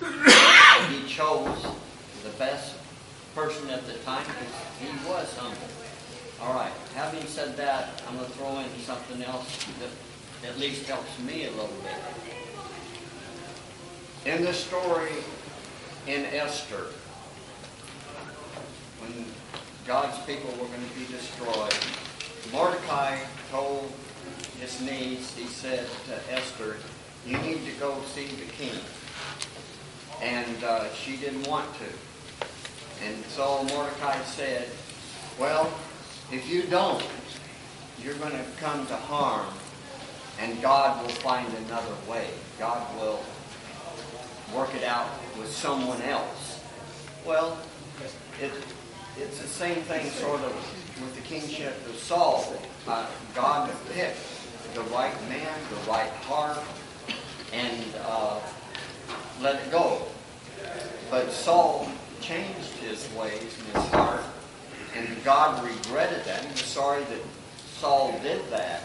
[0.00, 1.66] He chose
[2.22, 2.74] the best
[3.34, 5.68] person at the time because he was humble.
[6.42, 10.86] All right, having said that, I'm going to throw in something else that at least
[10.86, 11.94] helps me a little bit.
[14.34, 15.12] In the story
[16.06, 16.88] in Esther,
[19.00, 19.24] when
[19.86, 21.74] God's people were going to be destroyed.
[22.52, 23.18] Mordecai
[23.50, 23.90] told
[24.60, 26.76] his niece, he said to Esther,
[27.26, 28.78] you need to go see the king.
[30.22, 33.06] And uh, she didn't want to.
[33.06, 34.68] And so Mordecai said,
[35.38, 35.72] well,
[36.32, 37.04] if you don't,
[38.02, 39.46] you're going to come to harm,
[40.40, 42.28] and God will find another way.
[42.58, 43.22] God will
[44.54, 45.08] work it out
[45.38, 46.60] with someone else.
[47.26, 47.58] Well,
[48.40, 48.52] it,
[49.18, 50.52] it's the same thing sort of
[51.00, 52.56] with the kingship of Saul.
[52.86, 54.18] Uh, God picked
[54.74, 56.58] the right man, the right heart,
[57.52, 58.40] and uh,
[59.40, 60.02] let it go.
[61.10, 61.88] But Saul
[62.20, 64.22] changed his ways and his heart,
[64.94, 66.44] and God regretted that.
[66.44, 67.20] He was sorry that
[67.78, 68.82] Saul did that,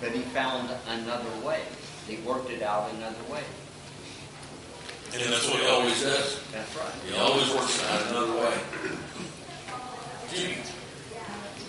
[0.00, 1.60] but he found another way.
[2.06, 3.42] He worked it out another way.
[5.14, 6.40] And that's what he always does.
[6.52, 6.92] That's right.
[7.08, 8.58] He always works it out another way.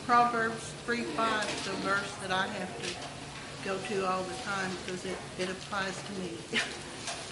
[0.07, 4.71] Proverbs 3 5 is a verse that I have to go to all the time
[4.85, 6.31] because it, it applies to me.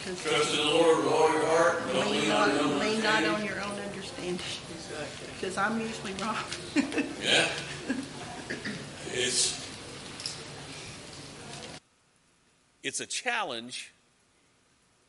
[0.03, 1.81] Trust in the Lord with all your heart.
[1.83, 3.31] and Don't lean on not, own lean not understanding.
[3.31, 4.39] on your own understanding.
[5.39, 6.35] Because I'm usually wrong.
[7.21, 7.47] Yeah.
[9.13, 9.65] It's
[12.81, 13.93] it's a challenge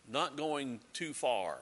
[0.09, 1.59] not going too far.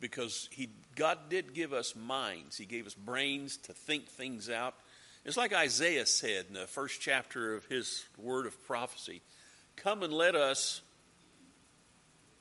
[0.00, 2.56] Because he God did give us minds.
[2.56, 4.74] He gave us brains to think things out.
[5.26, 9.20] It's like Isaiah said in the first chapter of his word of prophecy.
[9.82, 10.82] Come and let us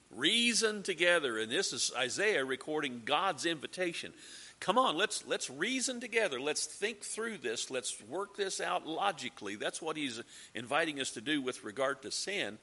[0.09, 1.37] reason together.
[1.37, 4.11] And this is isaiah recording god's invitation.
[4.59, 6.39] Come on let's let's reason together.
[6.41, 7.69] Let's think through this.
[7.69, 9.55] Let's work this out logically.
[9.55, 10.19] That's what he's
[10.55, 12.57] inviting us to do with regard to sin.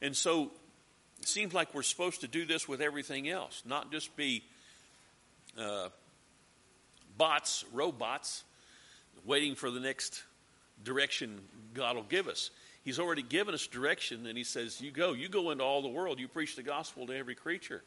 [0.00, 0.50] And so
[1.20, 4.42] it seems like we're supposed to do this with everything else not just be
[5.58, 5.88] uh,
[7.16, 8.44] bots robots
[9.24, 10.22] waiting for the next
[10.84, 11.40] direction
[11.74, 12.50] god will give us
[12.86, 15.88] He's already given us direction, and He says, You go, you go into all the
[15.88, 17.82] world, you preach the gospel to every creature,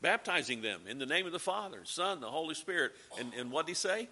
[0.00, 2.92] baptizing them in the name of the Father, Son, the Holy Spirit.
[3.18, 4.08] And, and what did He say?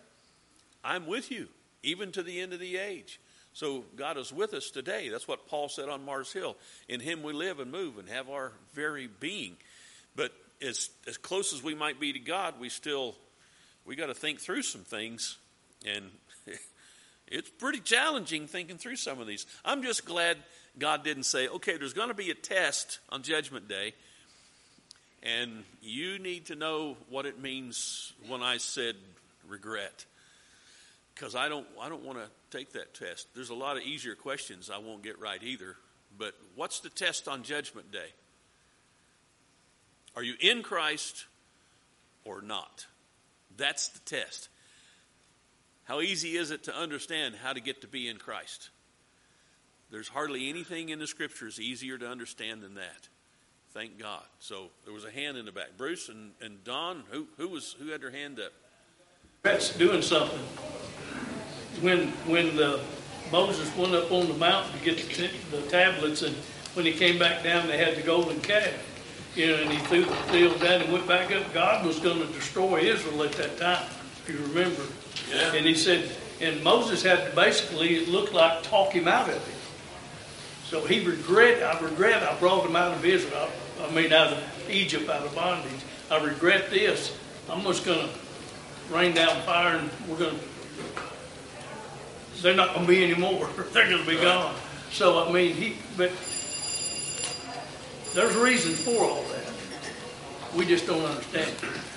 [0.82, 1.46] I'm with you,
[1.84, 3.20] even to the end of the age.
[3.52, 5.08] So God is with us today.
[5.08, 6.56] That's what Paul said on Mars Hill.
[6.88, 9.56] In Him we live and move and have our very being.
[10.16, 13.14] But as, as close as we might be to God, we still,
[13.86, 15.38] we got to think through some things.
[15.86, 16.10] And
[17.30, 19.46] it's pretty challenging thinking through some of these.
[19.64, 20.36] I'm just glad
[20.78, 23.94] God didn't say, okay, there's going to be a test on Judgment Day,
[25.22, 28.94] and you need to know what it means when I said
[29.48, 30.04] regret.
[31.14, 33.26] Because I don't, I don't want to take that test.
[33.34, 35.76] There's a lot of easier questions I won't get right either.
[36.16, 38.12] But what's the test on Judgment Day?
[40.14, 41.26] Are you in Christ
[42.24, 42.86] or not?
[43.56, 44.48] That's the test.
[45.88, 48.68] How easy is it to understand how to get to be in Christ?
[49.90, 53.08] There's hardly anything in the scriptures easier to understand than that.
[53.72, 54.24] Thank God.
[54.38, 55.78] So there was a hand in the back.
[55.78, 58.52] Bruce and, and Don, who, who was who had their hand up?
[59.42, 60.38] That's doing something.
[61.80, 62.80] When when the
[63.32, 66.36] Moses went up on the mountain to get the, the tablets, and
[66.74, 68.74] when he came back down, they had the golden calf.
[69.34, 71.50] You know, and he threw the field down and went back up.
[71.54, 73.86] God was going to destroy Israel at that time,
[74.18, 74.82] if you remember.
[75.30, 75.52] Yeah.
[75.54, 76.10] And he said,
[76.40, 79.54] and Moses had to basically, it looked like talk him out of it.
[80.68, 83.48] So he regret, I regret I brought him out of Israel,
[83.82, 85.70] I mean out of Egypt, out of bondage.
[86.10, 87.16] I regret this.
[87.50, 90.44] I'm just going to rain down fire and we're going to,
[92.42, 93.48] they're not going to be anymore.
[93.72, 94.54] they're going to be gone.
[94.90, 96.10] So, I mean, he, but
[98.14, 99.52] there's reasons for all that.
[100.56, 101.50] We just don't understand.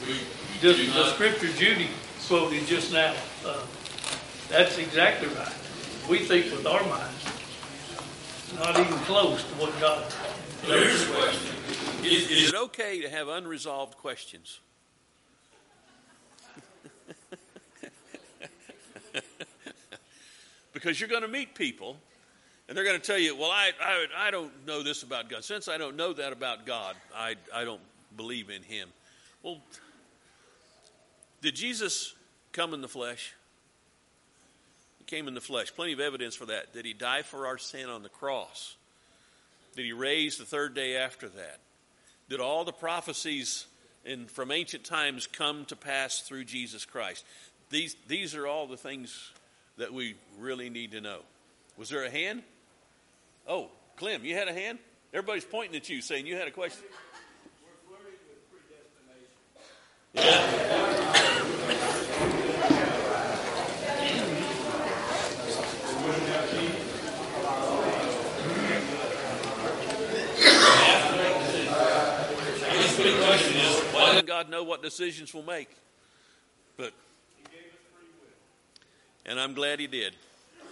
[0.05, 0.15] We
[0.61, 1.87] Just do the not- scripture Judy
[2.31, 3.13] quoted just now,
[3.45, 3.59] uh,
[4.47, 5.53] that's exactly right.
[6.09, 7.25] We think with our minds,
[8.57, 10.01] not even close to what God.
[10.63, 11.53] Here's the question:
[12.05, 14.61] is, is it okay to have unresolved questions?
[20.71, 21.97] because you're going to meet people,
[22.69, 25.43] and they're going to tell you, "Well, I, I I don't know this about God.
[25.43, 27.81] Since I don't know that about God, I I don't
[28.15, 28.87] believe in Him."
[29.43, 29.57] Well,
[31.41, 32.13] did Jesus
[32.53, 33.33] come in the flesh?
[34.99, 35.73] He came in the flesh.
[35.73, 36.73] Plenty of evidence for that.
[36.73, 38.75] Did he die for our sin on the cross?
[39.75, 41.59] Did he raise the third day after that?
[42.29, 43.65] Did all the prophecies
[44.05, 47.25] in, from ancient times come to pass through Jesus Christ?
[47.69, 49.31] These, these are all the things
[49.77, 51.19] that we really need to know.
[51.77, 52.43] Was there a hand?
[53.47, 54.77] Oh, Clem, you had a hand?
[55.13, 56.83] Everybody's pointing at you saying you had a question.
[60.13, 60.90] Yeah.
[74.15, 75.69] Is, God know what decisions we'll make?
[76.77, 76.93] But,
[79.25, 80.13] and I'm glad He did.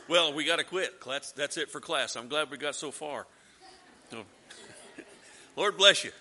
[0.07, 1.05] Well, we got to quit.
[1.05, 2.15] That's, that's it for class.
[2.15, 3.27] I'm glad we got so far.
[5.55, 6.11] Lord bless you.